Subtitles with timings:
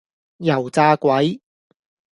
[0.37, 1.39] 油炸鬼